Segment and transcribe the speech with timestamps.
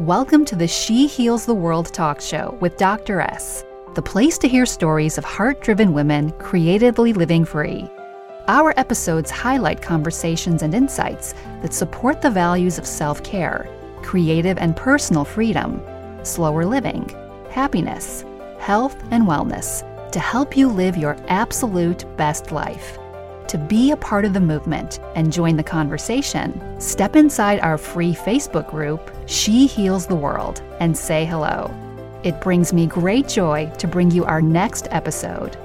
[0.00, 3.22] Welcome to the She Heals the World talk show with Dr.
[3.22, 3.64] S,
[3.94, 7.88] the place to hear stories of heart driven women creatively living free.
[8.46, 11.32] Our episodes highlight conversations and insights
[11.62, 13.70] that support the values of self care,
[14.02, 15.80] creative and personal freedom,
[16.24, 17.08] slower living,
[17.48, 18.22] happiness,
[18.58, 19.80] health, and wellness
[20.12, 22.98] to help you live your absolute best life.
[23.48, 28.12] To be a part of the movement and join the conversation, step inside our free
[28.12, 31.72] Facebook group, She Heals the World, and say hello.
[32.24, 35.56] It brings me great joy to bring you our next episode.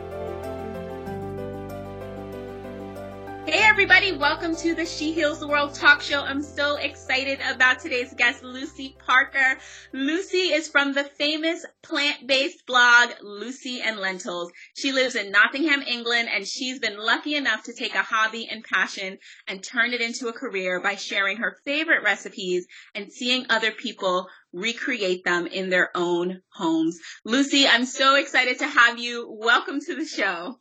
[4.22, 6.22] Welcome to the She Heals the World talk show.
[6.22, 9.58] I'm so excited about today's guest, Lucy Parker.
[9.94, 14.52] Lucy is from the famous plant based blog, Lucy and Lentils.
[14.76, 18.64] She lives in Nottingham, England, and she's been lucky enough to take a hobby and
[18.64, 19.18] passion
[19.48, 24.28] and turn it into a career by sharing her favorite recipes and seeing other people
[24.54, 27.00] recreate them in their own homes.
[27.26, 29.26] Lucy, I'm so excited to have you.
[29.32, 30.60] Welcome to the show.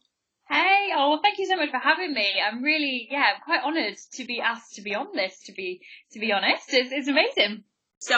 [0.50, 2.28] Hey, oh, well, thank you so much for having me.
[2.44, 5.38] I'm really, yeah, I'm quite honoured to be asked to be on this.
[5.44, 7.62] To be, to be honest, it's, it's amazing.
[8.00, 8.16] So,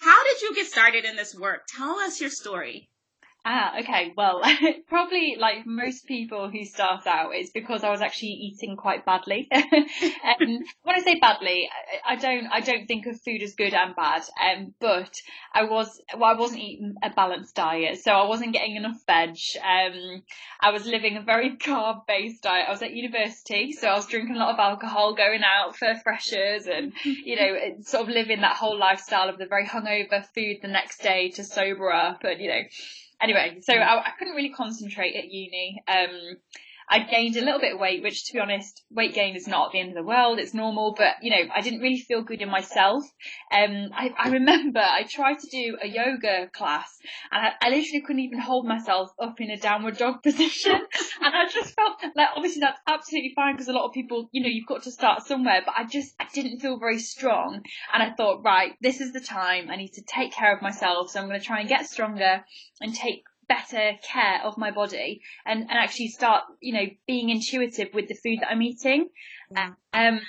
[0.00, 1.66] how did you get started in this work?
[1.66, 2.90] Tell us your story.
[3.46, 4.14] Ah, okay.
[4.16, 4.40] Well,
[4.88, 9.48] probably like most people who start out, it's because I was actually eating quite badly.
[9.50, 11.68] and when I say badly,
[12.06, 14.22] I, I, don't, I don't think of food as good and bad.
[14.42, 15.20] Um, but
[15.52, 19.36] I was, well, I wasn't eating a balanced diet, so I wasn't getting enough veg.
[19.62, 20.22] Um,
[20.58, 22.64] I was living a very carb-based diet.
[22.66, 25.94] I was at university, so I was drinking a lot of alcohol, going out for
[26.02, 30.60] freshers, and you know, sort of living that whole lifestyle of the very hungover food
[30.62, 32.62] the next day to sober up, and you know
[33.20, 35.82] anyway, so I, I, couldn't really concentrate at uni.
[35.88, 36.36] Um,
[36.88, 39.72] I gained a little bit of weight, which to be honest, weight gain is not
[39.72, 40.38] the end of the world.
[40.38, 43.04] It's normal, but you know, I didn't really feel good in myself.
[43.50, 46.98] Um, I, I remember I tried to do a yoga class
[47.32, 50.72] and I, I, literally couldn't even hold myself up in a downward dog position.
[50.72, 54.42] and I just felt like obviously that's absolutely fine because a lot of people, you
[54.42, 57.62] know, you've got to start somewhere, but I just, I didn't feel very strong.
[57.92, 59.70] And I thought, right, this is the time.
[59.70, 61.10] I need to take care of myself.
[61.10, 62.44] So I'm going to try and get stronger
[62.80, 67.88] and take better care of my body and, and actually start, you know, being intuitive
[67.94, 69.08] with the food that I'm eating.
[69.92, 70.20] Um,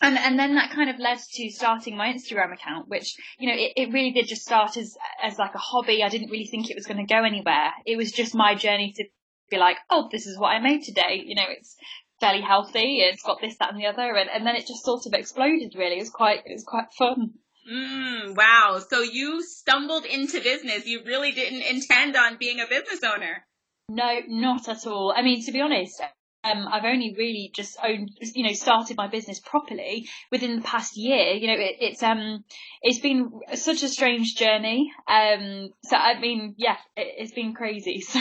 [0.00, 3.56] and, and then that kind of led to starting my Instagram account, which, you know,
[3.56, 6.02] it, it really did just start as, as like a hobby.
[6.02, 7.72] I didn't really think it was going to go anywhere.
[7.84, 9.04] It was just my journey to
[9.50, 11.22] be like, oh, this is what I made today.
[11.24, 11.76] You know, it's
[12.20, 13.00] fairly healthy.
[13.00, 14.14] It's got this, that and the other.
[14.14, 15.96] And, and then it just sort of exploded really.
[15.96, 17.32] It was quite, it was quite fun.
[17.70, 18.80] Mm, wow.
[18.88, 20.86] So you stumbled into business.
[20.86, 23.44] You really didn't intend on being a business owner.
[23.90, 25.12] No, not at all.
[25.16, 26.00] I mean, to be honest,
[26.44, 30.96] um, I've only really just owned, you know, started my business properly within the past
[30.96, 31.34] year.
[31.34, 32.44] You know, it, it's um,
[32.82, 34.90] it's been such a strange journey.
[35.06, 38.04] Um, so I mean, yeah, it, has been crazy.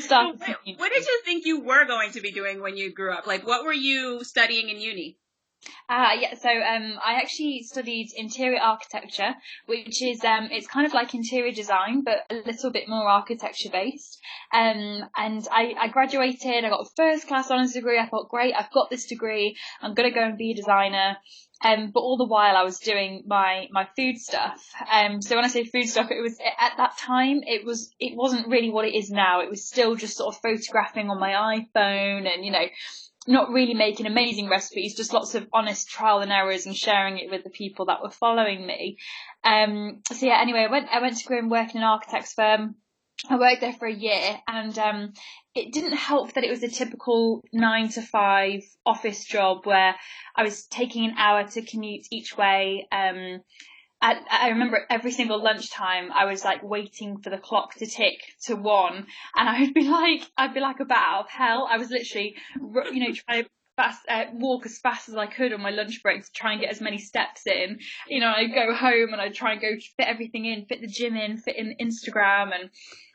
[0.00, 0.38] So, what,
[0.78, 3.26] what did you think you were going to be doing when you grew up?
[3.26, 5.18] Like, what were you studying in uni?
[5.88, 6.34] Ah, yeah.
[6.34, 9.34] So um, I actually studied interior architecture,
[9.66, 13.68] which is um, it's kind of like interior design, but a little bit more architecture
[13.70, 14.18] based.
[14.52, 16.64] Um, and I, I graduated.
[16.64, 17.98] I got a first class honours degree.
[17.98, 19.56] I thought, great, I've got this degree.
[19.80, 21.16] I'm gonna go and be a designer.
[21.64, 24.68] Um, but all the while I was doing my, my food stuff.
[24.90, 28.16] Um, so when I say food stuff, it was at that time, it was, it
[28.16, 29.42] wasn't really what it is now.
[29.42, 32.66] It was still just sort of photographing on my iPhone and, you know,
[33.26, 37.30] not really making amazing recipes, just lots of honest trial and errors and sharing it
[37.30, 38.98] with the people that were following me.
[39.44, 42.32] Um, so yeah, anyway, I went, I went to go and work in an architect's
[42.32, 42.76] firm.
[43.28, 45.12] I worked there for a year and, um,
[45.54, 49.94] it didn't help that it was a typical nine to five office job where
[50.34, 52.88] I was taking an hour to commute each way.
[52.90, 53.42] Um,
[54.02, 58.18] I, I remember every single lunchtime I was like waiting for the clock to tick
[58.46, 61.68] to one, and I'd be like, I'd be like a bat out of hell.
[61.70, 65.52] I was literally, you know, trying to fast, uh, walk as fast as I could
[65.52, 67.78] on my lunch break to try and get as many steps in.
[68.08, 70.88] You know, I'd go home and I'd try and go fit everything in, fit the
[70.88, 72.70] gym in, fit in Instagram, and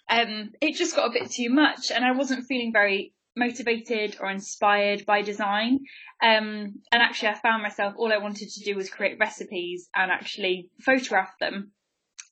[0.09, 4.29] um, it just got a bit too much, and I wasn't feeling very motivated or
[4.29, 5.79] inspired by design.
[6.21, 10.11] Um, and actually, I found myself all I wanted to do was create recipes and
[10.11, 11.71] actually photograph them.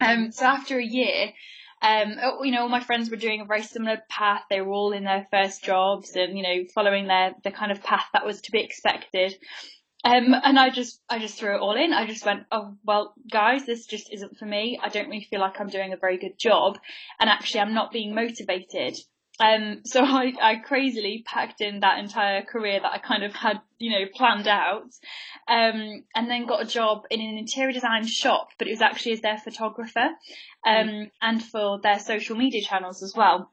[0.01, 1.31] Um, so after a year,
[1.81, 4.41] um, oh, you know, all my friends were doing a very similar path.
[4.49, 7.83] They were all in their first jobs and, you know, following their, the kind of
[7.83, 9.35] path that was to be expected.
[10.03, 11.91] Um, and I just, I just threw it all in.
[11.91, 14.79] I just went, oh, well, guys, this just isn't for me.
[14.81, 16.77] I don't really feel like I'm doing a very good job.
[17.19, 18.97] And actually, I'm not being motivated
[19.39, 23.61] Um, so I, I crazily packed in that entire career that I kind of had,
[23.77, 24.91] you know, planned out.
[25.47, 29.13] Um, and then got a job in an interior design shop, but it was actually
[29.13, 30.09] as their photographer,
[30.65, 31.11] um, mm.
[31.21, 33.51] and for their social media channels as well.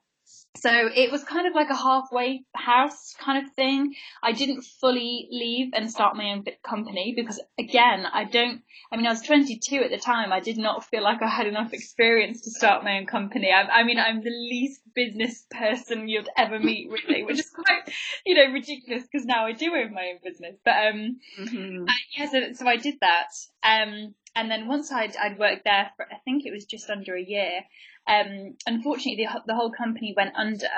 [0.56, 3.94] So it was kind of like a halfway house kind of thing.
[4.22, 8.62] I didn't fully leave and start my own company because again, I don't,
[8.92, 10.30] I mean, I was 22 at the time.
[10.30, 13.50] I did not feel like I had enough experience to start my own company.
[13.50, 17.90] I, I mean, I'm the least business person you'd ever meet really, which is quite,
[18.26, 20.56] you know, ridiculous because now I do own my own business.
[20.64, 21.84] But, um, mm-hmm.
[21.84, 23.28] uh, yeah, so, so I did that.
[23.64, 27.14] Um, and then once I'd, I'd worked there for, I think it was just under
[27.14, 27.62] a year,
[28.06, 30.68] um, unfortunately, the, the whole company went under.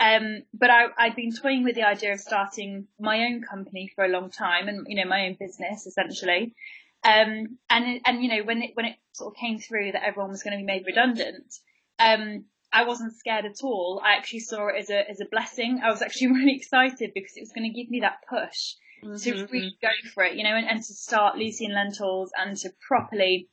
[0.00, 4.04] Um, but I, I'd been toying with the idea of starting my own company for
[4.04, 6.54] a long time, and you know, my own business essentially.
[7.04, 10.30] Um, and and you know, when it when it sort of came through that everyone
[10.30, 11.52] was going to be made redundant,
[11.98, 14.00] um, I wasn't scared at all.
[14.04, 15.80] I actually saw it as a as a blessing.
[15.82, 19.16] I was actually really excited because it was going to give me that push mm-hmm.
[19.16, 22.56] to really go for it, you know, and, and to start Lucy and Lentils and
[22.58, 23.48] to properly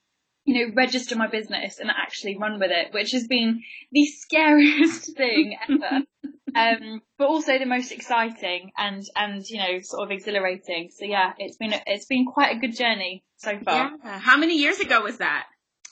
[0.45, 5.13] you know, register my business and actually run with it, which has been the scariest
[5.17, 6.03] thing ever.
[6.55, 10.91] um, but also the most exciting and, and, you know, sort of exhilarating.
[10.95, 13.91] So yeah, it's been, it's been quite a good journey so far.
[14.03, 14.19] Yeah.
[14.19, 15.45] How many years ago was that?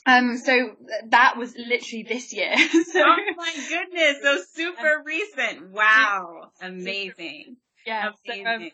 [0.06, 0.76] Um, so
[1.08, 2.56] that was literally this year.
[2.58, 4.18] so, oh my goodness.
[4.22, 5.70] So super recent.
[5.70, 6.50] Wow.
[6.60, 7.56] Amazing.
[7.86, 8.10] Yeah.
[8.26, 8.44] Amazing.
[8.44, 8.70] So, um,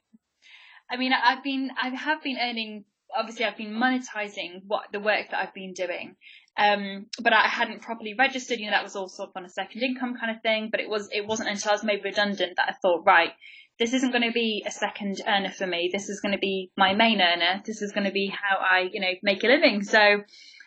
[0.91, 2.85] I mean, I've been, I have been earning
[3.17, 6.17] obviously I've been monetizing what the work that I've been doing.
[6.57, 9.49] Um, but I hadn't properly registered, you know, that was all sort of on a
[9.49, 10.69] second income kind of thing.
[10.71, 13.31] But it was, it wasn't until I was made redundant that I thought, right,
[13.79, 15.91] this isn't going to be a second earner for me.
[15.93, 17.63] This is going to be my main earner.
[17.65, 19.83] This is going to be how I, you know, make a living.
[19.83, 19.99] So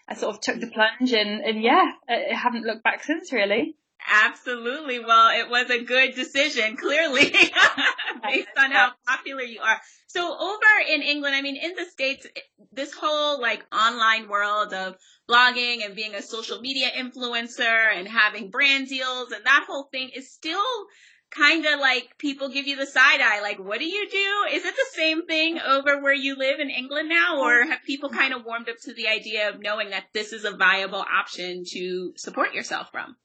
[0.09, 3.75] I sort of took the plunge and, and yeah, I haven't looked back since really.
[4.09, 4.99] Absolutely.
[4.99, 7.31] Well, it was a good decision, clearly,
[8.23, 9.79] based on how popular you are.
[10.07, 12.27] So over in England, I mean, in the States,
[12.71, 14.95] this whole like online world of
[15.29, 20.09] blogging and being a social media influencer and having brand deals and that whole thing
[20.13, 20.85] is still
[21.31, 24.55] kind of like people give you the side eye, like, what do you do?
[24.55, 27.41] Is it the same thing over where you live in England now?
[27.41, 30.45] Or have people kind of warmed up to the idea of knowing that this is
[30.45, 33.15] a viable option to support yourself from?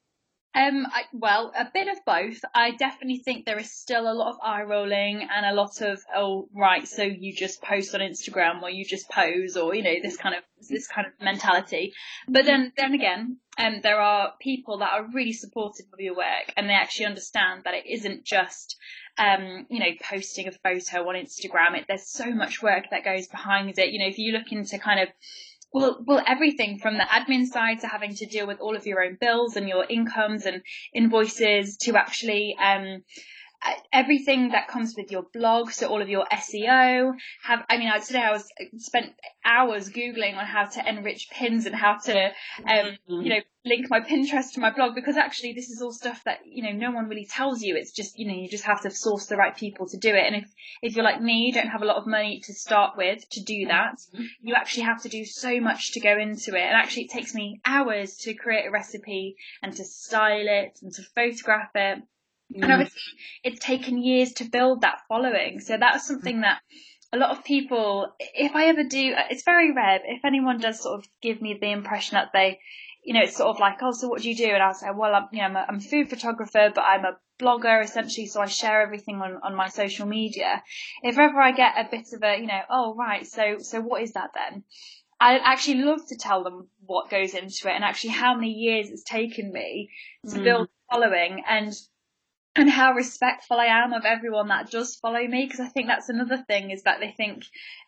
[0.54, 2.40] Um, I, well, a bit of both.
[2.54, 6.00] I definitely think there is still a lot of eye rolling and a lot of
[6.14, 9.94] oh right, so you just post on Instagram or you just pose or you know
[10.02, 11.92] this kind of this kind of mentality.
[12.28, 16.52] But then then again, um, there are people that are really supportive of your work
[16.56, 18.76] and they actually understand that it isn't just
[19.18, 21.76] um, you know, posting a photo on Instagram.
[21.76, 23.90] It, there's so much work that goes behind it.
[23.90, 25.08] You know, if you look into kind of
[25.72, 29.04] well, well, everything from the admin side to having to deal with all of your
[29.04, 30.62] own bills and your incomes and
[30.94, 33.02] invoices to actually um,
[33.92, 37.12] everything that comes with your blog, so all of your SEO.
[37.42, 39.14] Have I mean, today I was spent
[39.44, 42.32] hours googling on how to enrich pins and how to, um,
[42.66, 43.22] mm-hmm.
[43.22, 46.40] you know, link my Pinterest to my blog because actually this is all stuff that
[46.46, 47.76] you know no one really tells you.
[47.76, 50.24] It's just you know you just have to source the right people to do it.
[50.24, 50.52] And if
[50.82, 53.42] if you're like me, you don't have a lot of money to start with to
[53.42, 54.24] do that, mm-hmm.
[54.40, 56.62] you actually have to do so much to go into it.
[56.62, 60.92] And actually, it takes me hours to create a recipe and to style it and
[60.94, 62.02] to photograph it
[62.54, 62.62] Mm.
[62.62, 63.02] And obviously,
[63.44, 65.60] it's taken years to build that following.
[65.60, 66.60] So that's something that
[67.12, 70.98] a lot of people, if I ever do, it's very rare, if anyone does sort
[70.98, 72.60] of give me the impression that they,
[73.02, 74.48] you know, it's sort of like, oh, so what do you do?
[74.48, 77.04] And I'll say, well, I'm, you know, I'm a, I'm a food photographer, but I'm
[77.04, 80.62] a blogger essentially, so I share everything on, on my social media.
[81.02, 84.02] If ever I get a bit of a, you know, oh, right, so, so what
[84.02, 84.64] is that then?
[85.20, 88.90] I'd actually love to tell them what goes into it and actually how many years
[88.90, 89.90] it's taken me
[90.28, 90.44] to mm.
[90.44, 91.72] build following and
[92.56, 96.08] and how respectful I am of everyone that does follow me because I think that's
[96.08, 97.44] another thing is that they think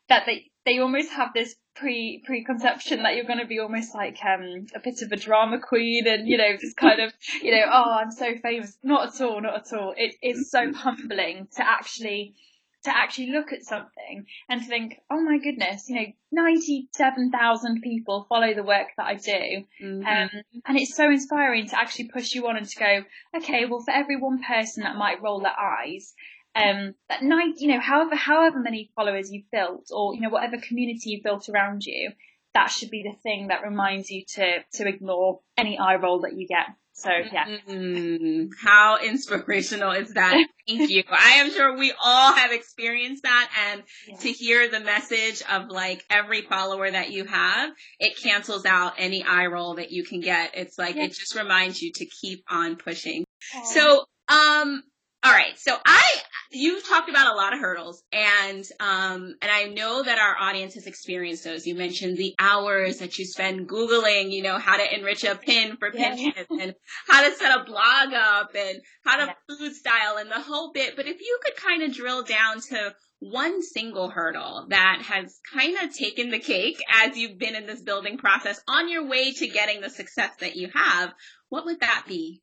[0.09, 4.19] that they they almost have this pre preconception that you're going to be almost like
[4.25, 7.13] um a bit of a drama queen and you know just kind of
[7.43, 8.77] you know oh I'm so famous.
[8.83, 9.95] Not at all not at all.
[9.97, 12.35] It is so humbling to actually
[12.85, 18.55] to actually look at something and think, oh my goodness, you know, 97,000 people follow
[18.55, 19.65] the work that I do.
[19.83, 20.07] Mm-hmm.
[20.07, 23.05] Um, and it's so inspiring to actually push you on and to go,
[23.37, 26.15] okay, well, for every one person that might roll their eyes,
[26.55, 30.57] um, that night, you know, however, however many followers you've built or, you know, whatever
[30.59, 32.13] community you've built around you,
[32.55, 36.35] that should be the thing that reminds you to, to ignore any eye roll that
[36.35, 36.67] you get.
[36.93, 37.47] So yeah.
[37.69, 40.47] Mm, how inspirational is that?
[40.79, 41.03] Thank you.
[41.11, 44.17] I am sure we all have experienced that and yeah.
[44.17, 49.23] to hear the message of like every follower that you have, it cancels out any
[49.25, 50.53] eye roll that you can get.
[50.55, 51.05] It's like, yeah.
[51.05, 53.25] it just reminds you to keep on pushing.
[53.65, 54.85] So Um,
[55.23, 55.59] all right.
[55.59, 56.03] So I,
[56.51, 60.75] you've talked about a lot of hurdles and, um, and I know that our audience
[60.75, 61.67] has experienced those.
[61.67, 65.77] You mentioned the hours that you spend Googling, you know, how to enrich a pin
[65.77, 66.63] for Pinterest yeah.
[66.63, 66.75] and
[67.07, 69.57] how to set a blog up and how to yeah.
[69.59, 70.97] food style and the whole bit.
[70.97, 75.77] But if you could kind of drill down to one single hurdle that has kind
[75.83, 79.47] of taken the cake as you've been in this building process on your way to
[79.47, 81.13] getting the success that you have,
[81.51, 82.41] what would that be?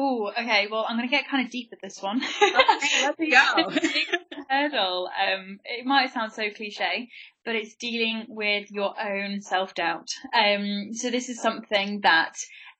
[0.00, 0.68] Oh, okay.
[0.70, 2.22] Well, I'm going to get kind of deep with this one.
[2.42, 2.54] okay,
[3.02, 3.70] let's go.
[4.48, 5.08] hurdle.
[5.08, 7.08] Um, it might sound so cliche,
[7.44, 10.06] but it's dealing with your own self doubt.
[10.32, 12.34] Um, so this is something that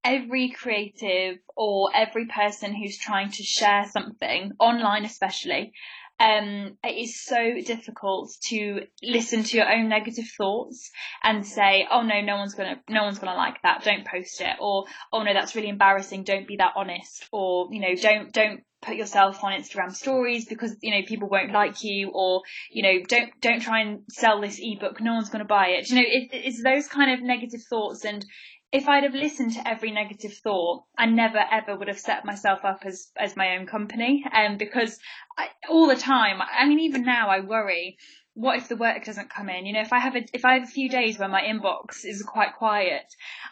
[0.04, 5.72] every creative or every person who's trying to share something online, especially,
[6.20, 10.90] um, it is so difficult to listen to your own negative thoughts
[11.22, 13.84] and say, "Oh no, no one's gonna, no one's gonna like that.
[13.84, 16.25] Don't post it." Or, "Oh no, that's really embarrassing.
[16.25, 20.76] Don't be that honest." Or, you know, don't don't put yourself on Instagram stories because
[20.82, 22.10] you know people won't like you.
[22.12, 25.00] Or, you know, don't don't try and sell this ebook.
[25.00, 25.88] No one's gonna buy it.
[25.88, 28.26] You know, it, it's those kind of negative thoughts and
[28.70, 32.64] if I'd have listened to every negative thought, I never ever would have set myself
[32.64, 34.25] up as as my own company.
[34.30, 34.98] Um, because
[35.37, 37.96] I, all the time, I mean, even now, I worry.
[38.34, 39.66] What if the work doesn't come in?
[39.66, 42.04] You know, if I have a if I have a few days where my inbox
[42.04, 43.02] is quite quiet,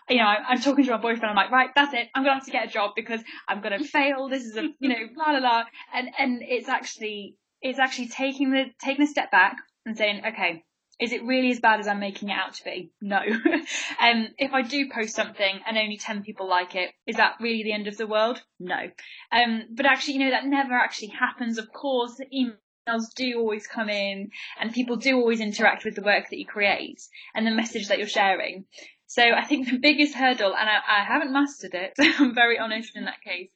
[0.09, 1.25] you know, I'm, I'm talking to my boyfriend.
[1.25, 2.09] I'm like, right, that's it.
[2.15, 4.29] I'm gonna have to get a job because I'm gonna fail.
[4.29, 5.65] This is a you know, blah blah blah.
[5.95, 9.57] And and it's actually it's actually taking the taking a step back
[9.87, 10.63] and saying, okay,
[10.99, 12.91] is it really as bad as I'm making it out to be?
[13.03, 13.19] No.
[14.01, 17.63] um, if I do post something and only 10 people like it, is that really
[17.63, 18.43] the end of the world?
[18.59, 18.91] No.
[19.31, 21.59] Um, but actually, you know, that never actually happens.
[21.59, 26.31] Of course, emails do always come in and people do always interact with the work
[26.31, 27.03] that you create
[27.35, 28.65] and the message that you're sharing.
[29.07, 32.97] So I think the biggest hurdle, and I, I haven't mastered it, I'm very honest
[32.97, 33.51] in that case,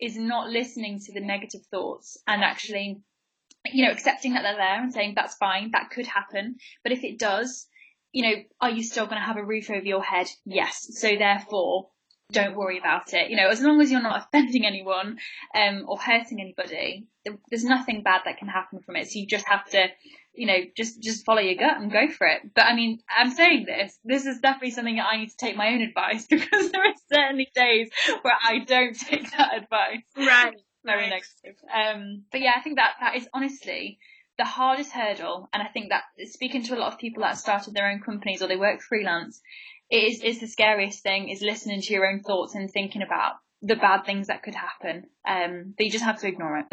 [0.00, 3.00] is not listening to the negative thoughts and actually
[3.72, 6.56] you know, accepting that they're there and saying that's fine, that could happen.
[6.82, 7.66] But if it does,
[8.12, 10.28] you know, are you still going to have a roof over your head?
[10.44, 10.86] Yes.
[10.90, 11.88] So therefore,
[12.32, 13.30] don't worry about it.
[13.30, 15.18] You know, as long as you're not offending anyone
[15.54, 17.06] um, or hurting anybody,
[17.50, 19.08] there's nothing bad that can happen from it.
[19.08, 19.88] So you just have to,
[20.34, 22.42] you know, just just follow your gut and go for it.
[22.54, 23.98] But I mean, I'm saying this.
[24.04, 26.94] This is definitely something that I need to take my own advice because there are
[27.12, 27.88] certainly days
[28.22, 30.02] where I don't take that advice.
[30.16, 30.54] Right
[30.84, 31.56] very negative.
[31.72, 33.98] Um, but yeah, I think that that is honestly
[34.38, 37.74] the hardest hurdle, and I think that speaking to a lot of people that started
[37.74, 39.40] their own companies or they work freelance,
[39.90, 43.76] is is the scariest thing is listening to your own thoughts and thinking about the
[43.76, 45.04] bad things that could happen.
[45.26, 46.66] Um, but you just have to ignore it.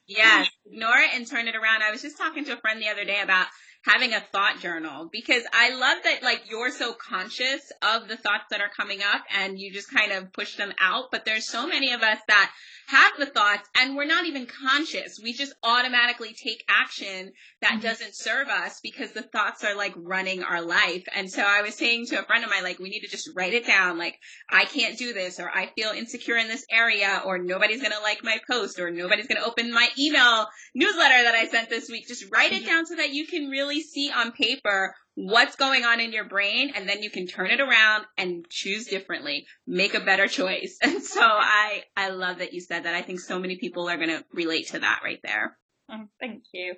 [0.06, 1.82] yes, ignore it and turn it around.
[1.82, 3.46] I was just talking to a friend the other day about
[3.84, 8.44] having a thought journal because I love that like you're so conscious of the thoughts
[8.50, 11.06] that are coming up and you just kind of push them out.
[11.10, 12.50] But there's so many of us that
[12.88, 15.20] have the thoughts and we're not even conscious.
[15.22, 17.80] We just automatically take action that mm-hmm.
[17.80, 21.04] doesn't serve us because the thoughts are like running our life.
[21.14, 23.30] And so I was saying to a friend of mine, like, we need to just
[23.36, 23.98] write it down.
[23.98, 24.18] Like,
[24.48, 28.00] I can't do this or I feel insecure in this area or nobody's going to
[28.00, 31.90] like my post or nobody's going to open my email newsletter that I sent this
[31.90, 32.08] week.
[32.08, 32.66] Just write it mm-hmm.
[32.66, 36.72] down so that you can really see on paper what's going on in your brain
[36.74, 39.46] and then you can turn it around and choose differently.
[39.66, 40.78] Make a better choice.
[40.82, 42.94] And so i i love that you said that.
[42.94, 45.56] I think so many people are going to relate to that right there.
[45.90, 46.74] Oh, thank you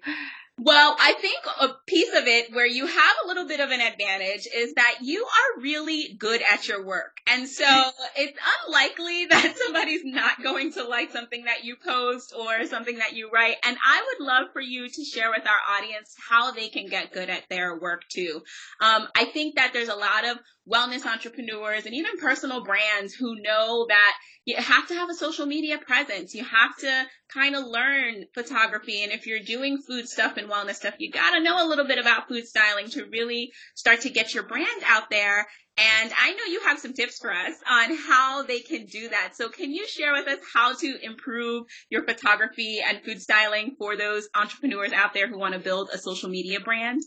[0.62, 3.80] well, I think a piece of it where you have a little bit of an
[3.80, 7.16] advantage is that you are really good at your work.
[7.26, 7.64] And so
[8.16, 13.14] it's unlikely that somebody's not going to like something that you post or something that
[13.14, 13.56] you write.
[13.64, 17.12] And I would love for you to share with our audience how they can get
[17.12, 18.42] good at their work too.
[18.82, 20.38] Um, I think that there's a lot of
[20.68, 24.12] wellness entrepreneurs and even personal brands who know that
[24.44, 26.34] you have to have a social media presence.
[26.34, 29.02] You have to kind of learn photography.
[29.02, 31.86] And if you're doing food stuff and wellness stuff, you got to know a little
[31.86, 35.46] bit about food styling to really start to get your brand out there.
[35.76, 39.36] And I know you have some tips for us on how they can do that.
[39.36, 43.96] So can you share with us how to improve your photography and food styling for
[43.96, 47.02] those entrepreneurs out there who want to build a social media brand?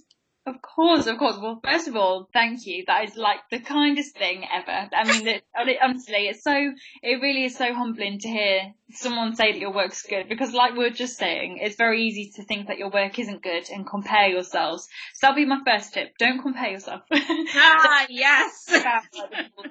[0.45, 1.37] Of course, of course.
[1.37, 2.83] Well, first of all, thank you.
[2.87, 4.89] That is like the kindest thing ever.
[4.93, 5.43] I mean, it,
[5.81, 6.53] honestly, it's so,
[7.01, 10.75] it really is so humbling to hear someone say that your work's good because like
[10.75, 13.87] we are just saying, it's very easy to think that your work isn't good and
[13.87, 14.89] compare yourselves.
[15.13, 16.17] So that'll be my first tip.
[16.19, 17.03] Don't compare yourself.
[17.13, 18.65] ah, yes.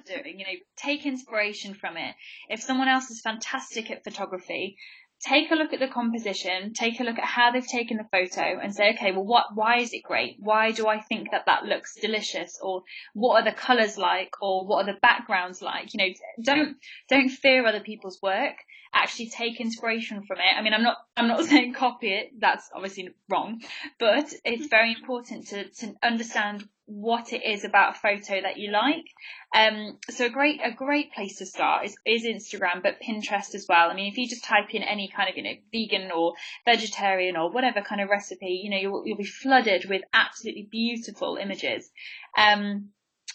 [0.06, 2.14] doing, you know, take inspiration from it.
[2.48, 4.78] If someone else is fantastic at photography,
[5.22, 8.58] take a look at the composition, take a look at how they've taken the photo
[8.58, 10.36] and say, okay, well, what, why is it great?
[10.40, 12.58] Why do I think that that looks delicious?
[12.60, 12.82] Or
[13.14, 14.34] what are the colors like?
[14.42, 15.94] Or what are the backgrounds like?
[15.94, 16.76] You know, don't,
[17.08, 18.56] don't fear other people's work.
[18.94, 20.58] Actually take inspiration from it.
[20.58, 22.32] I mean, I'm not, I'm not saying copy it.
[22.38, 23.60] That's obviously wrong,
[23.98, 28.70] but it's very important to, to understand what it is about a photo that you
[28.70, 29.06] like.
[29.54, 33.66] Um, so a great a great place to start is, is Instagram, but Pinterest as
[33.68, 33.90] well.
[33.90, 36.34] I mean, if you just type in any kind of you know vegan or
[36.64, 41.38] vegetarian or whatever kind of recipe, you know you'll you'll be flooded with absolutely beautiful
[41.40, 41.90] images.
[42.36, 42.90] Um,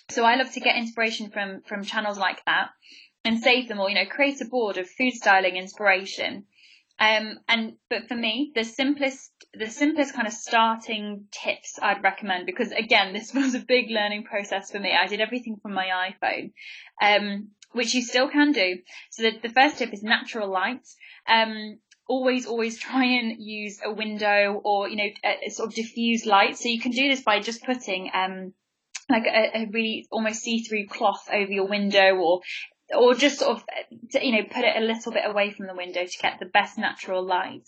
[0.10, 2.70] so I love to get inspiration from from channels like that
[3.28, 6.46] and save them or you know create a board of food styling inspiration
[7.00, 12.48] um, and but for me, the simplest the simplest kind of starting tips I'd recommend
[12.48, 14.94] because again, this was a big learning process for me.
[15.00, 16.54] I did everything from my iPhone,
[17.02, 18.80] um, which you still can do.
[19.12, 20.88] So the, the first tip is natural light.
[21.28, 25.76] Um, always always try and use a window or you know a, a sort of
[25.76, 26.58] diffuse light.
[26.58, 28.54] So you can do this by just putting um
[29.10, 32.42] like a, a, really almost see-through cloth over your window or
[32.96, 33.64] or just sort of
[34.22, 36.78] you know put it a little bit away from the window to get the best
[36.78, 37.66] natural light.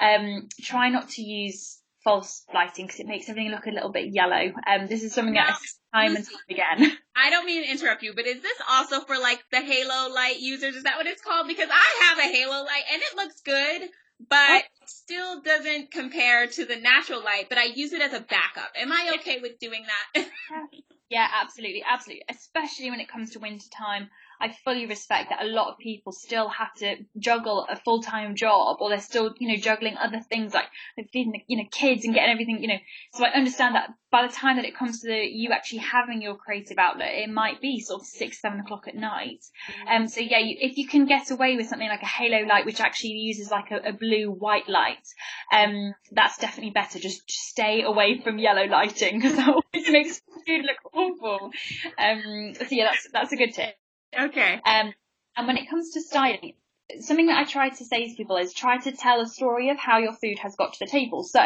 [0.00, 4.12] Um, try not to use false lighting because it makes everything look a little bit
[4.12, 4.52] yellow.
[4.66, 5.58] Um, this is something that
[5.92, 6.98] I time and time again.
[7.16, 10.38] I don't mean to interrupt you, but is this also for like the halo light
[10.40, 10.76] users?
[10.76, 11.48] Is that what it's called?
[11.48, 13.88] Because I have a halo light and it looks good,
[14.28, 17.46] but still doesn't compare to the natural light.
[17.48, 18.72] But I use it as a backup.
[18.76, 20.28] Am I okay with doing that?
[21.10, 22.24] yeah, absolutely, absolutely.
[22.28, 24.08] Especially when it comes to winter time.
[24.40, 28.36] I fully respect that a lot of people still have to juggle a full time
[28.36, 30.66] job or they're still, you know, juggling other things like
[31.12, 32.78] feeding, the, you know, kids and getting everything, you know.
[33.14, 36.22] So I understand that by the time that it comes to the, you actually having
[36.22, 39.44] your creative outlet, it might be sort of six, seven o'clock at night.
[39.70, 39.88] Mm-hmm.
[39.88, 42.64] Um, so yeah, you, if you can get away with something like a halo light,
[42.64, 45.06] which actually uses like a, a blue white light,
[45.52, 46.98] um, that's definitely better.
[46.98, 51.50] Just, just stay away from yellow lighting because that always makes food look awful.
[51.98, 53.74] Um, so yeah, that's, that's a good tip.
[54.16, 54.60] Okay.
[54.64, 54.92] Um,
[55.36, 56.54] and when it comes to styling,
[57.00, 59.78] something that I try to say to people is try to tell a story of
[59.78, 61.22] how your food has got to the table.
[61.22, 61.40] So,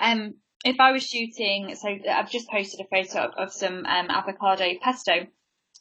[0.00, 4.10] um, if I was shooting, so I've just posted a photo of, of some um,
[4.10, 5.26] avocado pesto,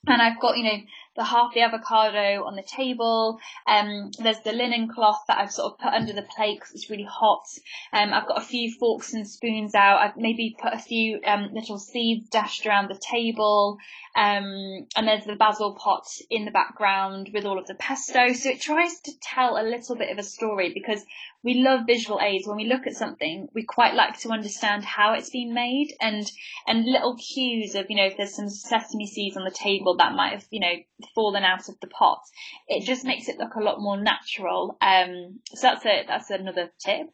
[0.07, 0.77] and I've got, you know,
[1.15, 3.39] the half the avocado on the table.
[3.67, 6.89] Um, there's the linen cloth that I've sort of put under the plate because it's
[6.89, 7.45] really hot.
[7.93, 9.99] Um, I've got a few forks and spoons out.
[9.99, 13.77] I've maybe put a few um, little seeds dashed around the table.
[14.15, 18.33] Um, and there's the basil pot in the background with all of the pesto.
[18.33, 21.03] So it tries to tell a little bit of a story because
[21.45, 22.47] we love visual aids.
[22.47, 26.29] When we look at something, we quite like to understand how it's been made and,
[26.67, 30.15] and little cues of, you know, if there's some sesame seeds on the table that
[30.15, 30.73] might have, you know,
[31.13, 32.21] fallen out of the pot.
[32.67, 34.75] It just makes it look a lot more natural.
[34.81, 37.05] Um, so that's a, that's another tip.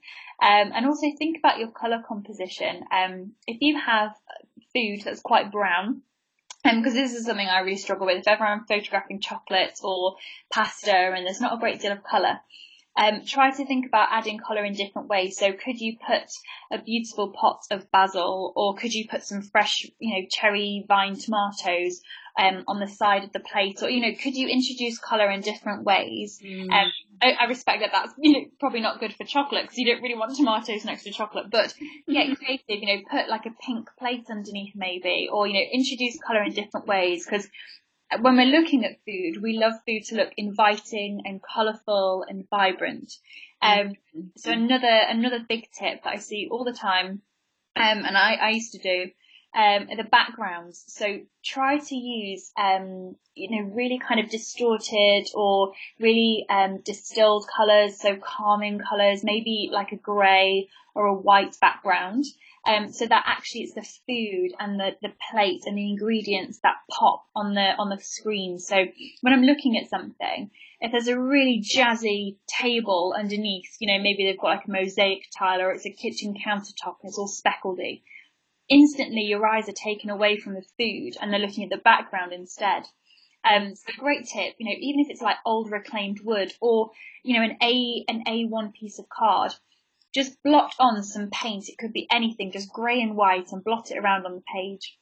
[0.41, 2.83] Um, and also think about your colour composition.
[2.89, 4.15] Um, if you have
[4.73, 6.03] food that's quite brown,
[6.63, 8.19] because um, this is something I really struggle with.
[8.19, 10.15] If ever I'm photographing chocolates or
[10.53, 12.39] pasta and there's not a great deal of colour,
[12.97, 15.37] um, try to think about adding colour in different ways.
[15.37, 16.29] So could you put
[16.71, 21.15] a beautiful pot of basil or could you put some fresh, you know, cherry vine
[21.15, 22.01] tomatoes
[22.37, 25.41] um, on the side of the plate, or you know, could you introduce color in
[25.41, 26.39] different ways?
[26.43, 26.71] Mm.
[26.71, 29.91] Um, I, I, respect that that's you know probably not good for chocolate because you
[29.91, 31.73] don't really want tomatoes next to chocolate, but
[32.07, 32.63] get creative.
[32.67, 36.53] You know, put like a pink plate underneath maybe, or you know, introduce color in
[36.53, 37.47] different ways because
[38.19, 43.13] when we're looking at food, we love food to look inviting and colourful and vibrant.
[43.61, 43.93] Um,
[44.37, 47.21] so another another big tip that I see all the time,
[47.75, 49.11] um, and I, I used to do
[49.55, 50.83] um, the backgrounds.
[50.87, 57.47] So try to use, um, you know, really kind of distorted or really um, distilled
[57.55, 62.25] colours, so calming colours, maybe like a grey or a white background.
[62.63, 66.75] Um, so that actually it's the food and the, the plate and the ingredients that
[66.91, 68.59] pop on the on the screen.
[68.59, 68.85] So
[69.21, 74.25] when I'm looking at something, if there's a really jazzy table underneath, you know, maybe
[74.25, 78.03] they've got like a mosaic tile or it's a kitchen countertop and it's all speckledy
[78.71, 82.31] instantly your eyes are taken away from the food and they're looking at the background
[82.31, 82.83] instead.
[83.43, 86.91] Um, so a great tip, you know, even if it's like old reclaimed wood or,
[87.23, 89.53] you know, an A, an A1 piece of card,
[90.13, 91.69] just blot on some paint.
[91.69, 94.97] It could be anything, just grey and white and blot it around on the page.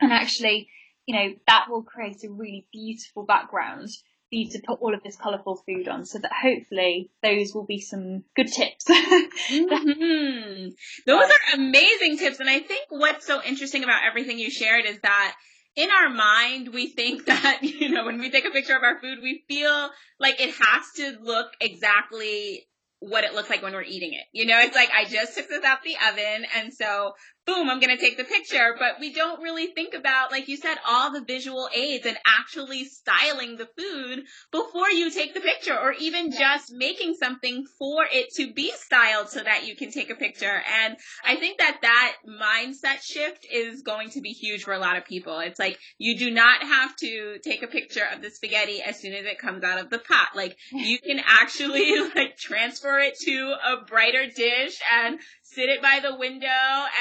[0.00, 0.68] And actually,
[1.06, 3.88] you know, that will create a really beautiful background
[4.30, 7.66] for you to put all of this colourful food on so that hopefully those will
[7.66, 8.84] be some good tips.
[8.88, 10.68] mm-hmm.
[11.06, 12.40] Those are amazing tips.
[12.40, 15.34] And I think what's so interesting about everything you shared is that
[15.76, 19.00] in our mind, we think that, you know, when we take a picture of our
[19.00, 22.66] food, we feel like it has to look exactly
[23.00, 24.24] what it looks like when we're eating it.
[24.32, 27.14] You know, it's like I just took this out the oven and so
[27.46, 28.76] boom, I'm going to take the picture.
[28.78, 32.84] But we don't really think about, like you said, all the visual aids and actually
[32.84, 38.32] styling the food before you take the picture or even just making something for it
[38.36, 40.62] to be styled so that you can take a picture.
[40.84, 44.96] And I think that that mindset shift is going to be huge for a lot
[44.96, 45.38] of people.
[45.40, 49.12] It's like you do not have to take a picture of the spaghetti as soon
[49.12, 50.28] as it comes out of the pot.
[50.34, 56.00] Like you can actually like transfer it to a brighter dish and sit it by
[56.02, 56.46] the window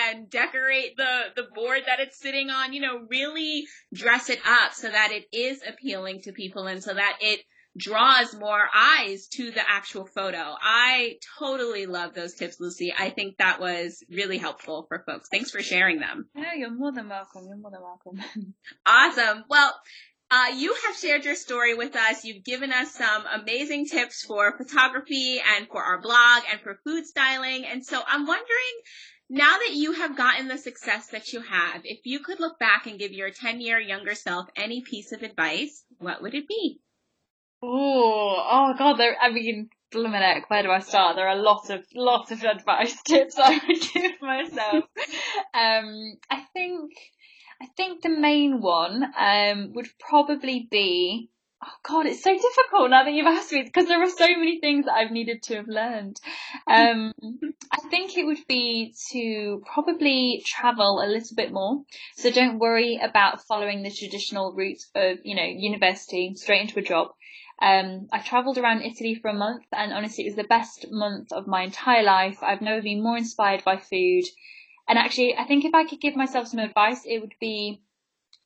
[0.07, 4.73] and decorate the, the board that it's sitting on, you know, really dress it up
[4.73, 7.41] so that it is appealing to people and so that it
[7.77, 10.55] draws more eyes to the actual photo.
[10.61, 12.93] I totally love those tips, Lucy.
[12.97, 15.29] I think that was really helpful for folks.
[15.29, 16.27] Thanks for sharing them.
[16.35, 17.45] Yeah, you're more than welcome.
[17.47, 18.53] You're more than welcome.
[18.85, 19.45] awesome.
[19.49, 19.73] Well,
[20.31, 22.23] uh, you have shared your story with us.
[22.23, 27.05] You've given us some amazing tips for photography and for our blog and for food
[27.05, 27.65] styling.
[27.65, 28.75] And so I'm wondering,
[29.29, 32.85] now that you have gotten the success that you have, if you could look back
[32.85, 36.79] and give your 10 year younger self any piece of advice, what would it be?
[37.61, 41.15] Oh, oh God, there, I mean, Dominic, where do I start?
[41.15, 44.83] There are a lot of, lots of advice tips I would give myself.
[45.53, 46.91] um, I think,
[47.61, 51.29] I think the main one um, would probably be
[51.63, 54.59] oh god, it's so difficult now that you've asked me because there are so many
[54.59, 56.19] things that I've needed to have learned.
[56.67, 57.13] Um,
[57.71, 61.83] I think it would be to probably travel a little bit more.
[62.15, 66.83] So don't worry about following the traditional route of, you know, university straight into a
[66.83, 67.09] job.
[67.61, 71.33] Um, I travelled around Italy for a month and honestly it was the best month
[71.33, 72.37] of my entire life.
[72.41, 74.23] I've never been more inspired by food.
[74.89, 77.81] And actually, I think if I could give myself some advice, it would be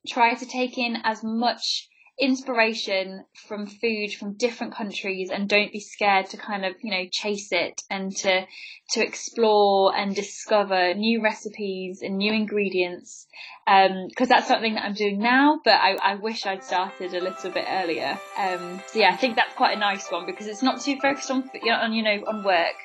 [0.08, 1.88] try to take in as much
[2.20, 7.06] inspiration from food from different countries and don't be scared to kind of you know
[7.12, 8.46] chase it and to
[8.92, 13.26] to explore and discover new recipes and new ingredients.
[13.66, 17.22] Because um, that's something that I'm doing now but I, I wish I'd started a
[17.22, 18.20] little bit earlier.
[18.38, 21.32] Um, so yeah I think that's quite a nice one because it's not too focused
[21.32, 22.76] on on you know on work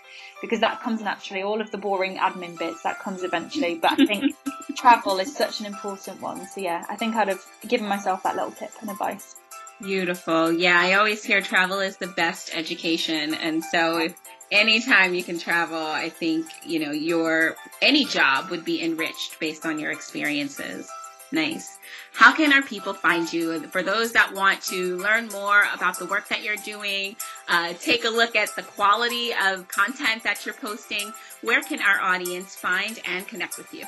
[0.40, 4.06] because that comes naturally all of the boring admin bits that comes eventually but I
[4.06, 4.34] think
[4.78, 8.36] travel is such an important one so yeah I think I'd have given myself that
[8.36, 9.36] little tip and advice
[9.80, 10.50] Beautiful.
[10.50, 13.32] Yeah, I always hear travel is the best education.
[13.34, 18.64] And so if anytime you can travel, I think, you know, your any job would
[18.64, 20.90] be enriched based on your experiences.
[21.30, 21.78] Nice.
[22.12, 23.60] How can our people find you?
[23.68, 27.14] For those that want to learn more about the work that you're doing,
[27.46, 31.12] uh, take a look at the quality of content that you're posting,
[31.42, 33.84] where can our audience find and connect with you?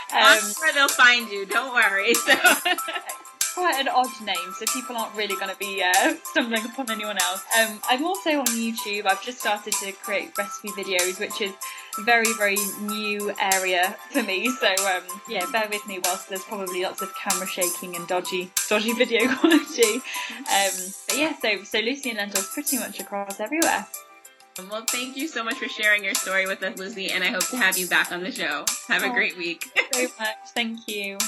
[0.09, 0.21] space.
[0.21, 1.45] Um, I'm sure they'll find you.
[1.45, 2.13] Don't worry.
[2.27, 2.73] So.
[3.57, 7.17] quite an odd name, so people aren't really going to be uh, stumbling upon anyone
[7.17, 7.43] else.
[7.59, 9.07] Um, I'm also on YouTube.
[9.07, 11.53] I've just started to create recipe videos, which is
[11.97, 14.51] a very, very new area for me.
[14.51, 18.51] So um, yeah, bear with me whilst there's probably lots of camera shaking and dodgy,
[18.69, 19.95] dodgy video quality.
[19.95, 23.87] Um, but yeah, so so Lucy and Lentils pretty much across everywhere.
[24.57, 27.47] Well, thank you so much for sharing your story with us, Lizzie, and I hope
[27.49, 28.65] to have you back on the show.
[28.87, 29.69] Have a oh, great week.
[29.93, 30.35] very much.
[30.55, 31.19] Thank you.